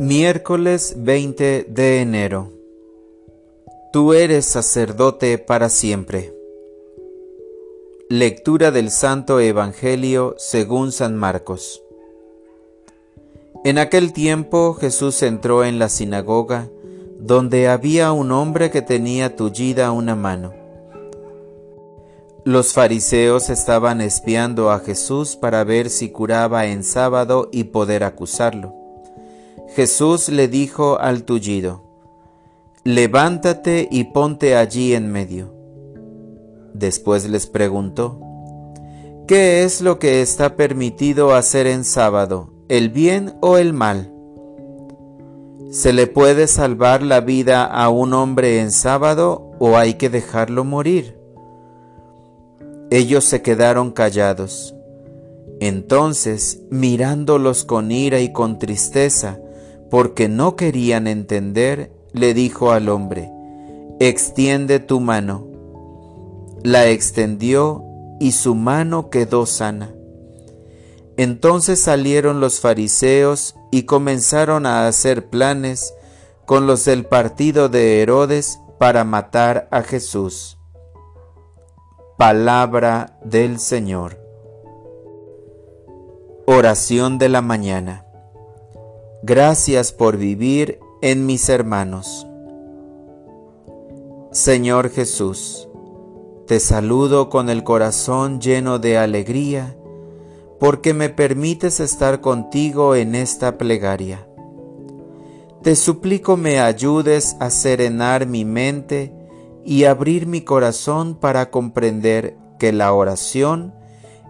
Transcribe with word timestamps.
Miércoles 0.00 0.94
20 0.96 1.66
de 1.68 2.00
enero. 2.00 2.50
Tú 3.92 4.14
eres 4.14 4.46
sacerdote 4.46 5.36
para 5.36 5.68
siempre. 5.68 6.32
Lectura 8.08 8.70
del 8.70 8.90
Santo 8.90 9.40
Evangelio 9.40 10.36
según 10.38 10.92
San 10.92 11.18
Marcos. 11.18 11.82
En 13.62 13.76
aquel 13.76 14.14
tiempo 14.14 14.72
Jesús 14.72 15.22
entró 15.22 15.66
en 15.66 15.78
la 15.78 15.90
sinagoga, 15.90 16.70
donde 17.18 17.68
había 17.68 18.10
un 18.12 18.32
hombre 18.32 18.70
que 18.70 18.80
tenía 18.80 19.36
tullida 19.36 19.92
una 19.92 20.16
mano. 20.16 20.54
Los 22.46 22.72
fariseos 22.72 23.50
estaban 23.50 24.00
espiando 24.00 24.70
a 24.70 24.78
Jesús 24.78 25.36
para 25.36 25.62
ver 25.62 25.90
si 25.90 26.08
curaba 26.08 26.64
en 26.64 26.84
sábado 26.84 27.50
y 27.52 27.64
poder 27.64 28.02
acusarlo. 28.02 28.79
Jesús 29.80 30.28
le 30.28 30.46
dijo 30.46 31.00
al 31.00 31.22
tullido, 31.22 31.80
Levántate 32.84 33.88
y 33.90 34.04
ponte 34.12 34.54
allí 34.54 34.92
en 34.92 35.10
medio. 35.10 35.54
Después 36.74 37.26
les 37.30 37.46
preguntó, 37.46 38.20
¿qué 39.26 39.64
es 39.64 39.80
lo 39.80 39.98
que 39.98 40.20
está 40.20 40.54
permitido 40.54 41.34
hacer 41.34 41.66
en 41.66 41.84
sábado, 41.84 42.50
el 42.68 42.90
bien 42.90 43.38
o 43.40 43.56
el 43.56 43.72
mal? 43.72 44.12
¿Se 45.70 45.94
le 45.94 46.06
puede 46.06 46.46
salvar 46.46 47.00
la 47.00 47.22
vida 47.22 47.64
a 47.64 47.88
un 47.88 48.12
hombre 48.12 48.60
en 48.60 48.72
sábado 48.72 49.50
o 49.60 49.78
hay 49.78 49.94
que 49.94 50.10
dejarlo 50.10 50.62
morir? 50.62 51.16
Ellos 52.90 53.24
se 53.24 53.40
quedaron 53.40 53.92
callados. 53.92 54.74
Entonces, 55.58 56.60
mirándolos 56.68 57.64
con 57.64 57.90
ira 57.90 58.20
y 58.20 58.30
con 58.30 58.58
tristeza, 58.58 59.38
porque 59.90 60.28
no 60.28 60.56
querían 60.56 61.06
entender, 61.06 61.92
le 62.12 62.32
dijo 62.32 62.70
al 62.70 62.88
hombre, 62.88 63.30
extiende 63.98 64.78
tu 64.78 65.00
mano. 65.00 65.46
La 66.62 66.86
extendió 66.86 67.84
y 68.20 68.32
su 68.32 68.54
mano 68.54 69.10
quedó 69.10 69.46
sana. 69.46 69.92
Entonces 71.16 71.80
salieron 71.80 72.40
los 72.40 72.60
fariseos 72.60 73.56
y 73.70 73.82
comenzaron 73.82 74.64
a 74.64 74.86
hacer 74.86 75.28
planes 75.28 75.92
con 76.46 76.66
los 76.66 76.84
del 76.84 77.04
partido 77.04 77.68
de 77.68 78.00
Herodes 78.00 78.60
para 78.78 79.04
matar 79.04 79.68
a 79.70 79.82
Jesús. 79.82 80.58
Palabra 82.16 83.18
del 83.24 83.58
Señor. 83.58 84.18
Oración 86.46 87.18
de 87.18 87.28
la 87.28 87.42
mañana. 87.42 88.09
Gracias 89.22 89.92
por 89.92 90.16
vivir 90.16 90.80
en 91.02 91.26
mis 91.26 91.50
hermanos. 91.50 92.26
Señor 94.32 94.88
Jesús, 94.88 95.68
te 96.46 96.58
saludo 96.58 97.28
con 97.28 97.50
el 97.50 97.62
corazón 97.62 98.40
lleno 98.40 98.78
de 98.78 98.96
alegría 98.96 99.76
porque 100.58 100.94
me 100.94 101.10
permites 101.10 101.80
estar 101.80 102.22
contigo 102.22 102.94
en 102.94 103.14
esta 103.14 103.58
plegaria. 103.58 104.26
Te 105.62 105.76
suplico 105.76 106.38
me 106.38 106.58
ayudes 106.58 107.36
a 107.40 107.50
serenar 107.50 108.26
mi 108.26 108.46
mente 108.46 109.12
y 109.66 109.84
abrir 109.84 110.26
mi 110.26 110.40
corazón 110.40 111.14
para 111.14 111.50
comprender 111.50 112.38
que 112.58 112.72
la 112.72 112.94
oración 112.94 113.74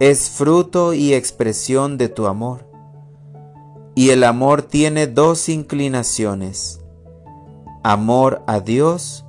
es 0.00 0.28
fruto 0.28 0.92
y 0.92 1.14
expresión 1.14 1.98
de 1.98 2.08
tu 2.08 2.26
amor 2.26 2.71
y 3.94 4.10
el 4.10 4.24
amor 4.24 4.62
tiene 4.62 5.06
dos 5.06 5.48
inclinaciones, 5.48 6.80
amor 7.82 8.42
a 8.46 8.60
Dios 8.60 9.26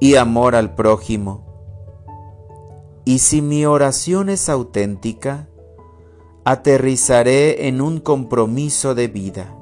y 0.00 0.14
amor 0.16 0.54
al 0.54 0.74
prójimo. 0.74 1.44
Y 3.04 3.18
si 3.18 3.42
mi 3.42 3.66
oración 3.66 4.28
es 4.28 4.48
auténtica, 4.48 5.48
aterrizaré 6.44 7.66
en 7.66 7.80
un 7.80 7.98
compromiso 7.98 8.94
de 8.94 9.08
vida. 9.08 9.56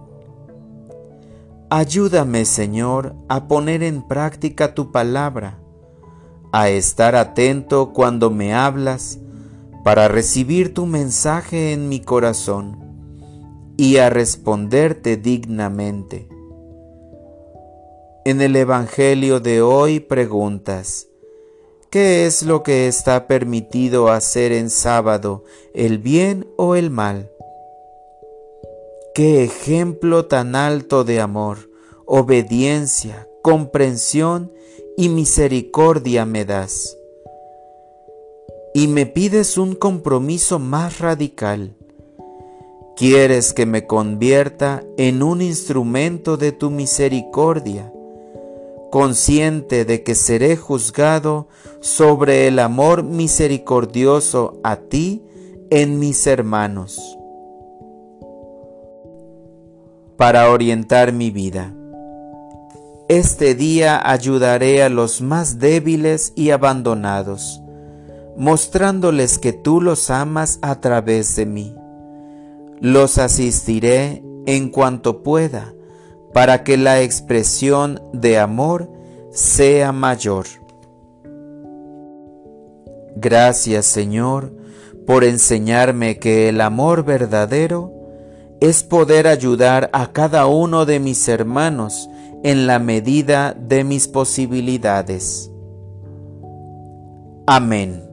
Ayúdame, 1.70 2.44
Señor, 2.44 3.14
a 3.28 3.48
poner 3.48 3.82
en 3.82 4.02
práctica 4.02 4.75
tu 4.75 4.92
palabra, 4.92 5.58
a 6.52 6.69
estar 6.69 7.16
atento 7.16 7.92
cuando 7.94 8.31
me 8.31 8.52
hablas, 8.52 9.19
para 9.82 10.08
recibir 10.08 10.75
tu 10.75 10.84
mensaje 10.84 11.72
en 11.72 11.88
mi 11.88 12.00
corazón 12.00 12.89
y 13.80 13.96
a 13.96 14.10
responderte 14.10 15.16
dignamente. 15.16 16.28
En 18.26 18.42
el 18.42 18.54
Evangelio 18.54 19.41
de 19.41 19.62
hoy 19.62 20.00
preguntas, 20.00 21.08
¿qué 21.88 22.26
es 22.26 22.42
lo 22.42 22.62
que 22.62 22.88
está 22.88 23.26
permitido 23.26 24.10
hacer 24.10 24.52
en 24.52 24.69
sábado, 24.69 25.44
el 25.72 25.96
bien 25.96 26.46
o 26.58 26.76
el 26.76 26.90
mal? 26.90 27.30
Qué 29.14 29.44
ejemplo 29.44 30.26
tan 30.26 30.56
alto 30.56 31.02
de 31.02 31.22
amor, 31.22 31.70
obediencia, 32.04 33.30
comprensión 33.40 34.52
y 34.98 35.08
misericordia 35.08 36.26
me 36.26 36.44
das. 36.44 36.98
Y 38.74 38.88
me 38.88 39.06
pides 39.06 39.56
un 39.56 39.74
compromiso 39.74 40.58
más 40.58 40.98
radical 40.98 41.76
Quieres 43.00 43.55
que 43.55 43.65
me 43.65 43.87
convierta 43.87 44.84
en 44.99 45.22
un 45.22 45.41
instrumento 45.41 46.37
de 46.37 46.53
tu 46.53 46.69
misericordia, 46.69 47.91
consciente 48.91 49.87
de 49.87 50.03
que 50.03 50.15
seré 50.15 50.59
juzgado 50.59 51.49
sobre 51.81 52.47
el 52.47 52.59
amor 52.59 53.03
misericordioso 53.03 54.61
a 54.62 54.77
ti 54.77 55.25
en 55.71 55.99
mis 55.99 56.27
hermanos. 56.27 57.16
Para 60.19 60.50
orientar 60.50 61.15
mi 61.15 61.31
vida. 61.31 61.75
Este 63.09 63.55
día 63.55 63.99
ayudaré 64.11 64.82
a 64.82 64.91
los 64.91 65.22
más 65.22 65.59
débiles 65.59 66.34
y 66.37 66.50
abandonados, 66.50 67.62
mostrándoles 68.37 69.38
que 69.38 69.55
tú 69.55 69.81
los 69.81 70.11
amas 70.11 70.59
a 70.61 70.82
través 70.82 71.34
de 71.37 71.47
mí 71.47 71.79
los 72.80 73.18
asistiré 73.18 74.22
en 74.46 74.70
cuanto 74.70 75.22
pueda 75.22 75.74
para 76.32 76.64
que 76.64 76.76
la 76.76 77.02
expresión 77.02 78.00
de 78.12 78.38
amor 78.38 78.91
sea 79.30 79.92
mayor. 79.92 80.46
Gracias 83.16 83.86
Señor 83.86 84.54
por 85.06 85.24
enseñarme 85.24 86.19
que 86.19 86.48
el 86.48 86.60
amor 86.60 87.04
verdadero 87.04 87.92
es 88.60 88.82
poder 88.82 89.26
ayudar 89.26 89.90
a 89.92 90.12
cada 90.12 90.46
uno 90.46 90.86
de 90.86 91.00
mis 91.00 91.26
hermanos 91.28 92.08
en 92.42 92.66
la 92.66 92.78
medida 92.78 93.54
de 93.54 93.84
mis 93.84 94.08
posibilidades. 94.08 95.50
Amén. 97.46 98.09